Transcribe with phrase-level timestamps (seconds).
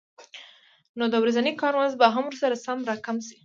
[0.97, 3.37] نو د ورځني کار مزد به هم ورسره سم راکم شي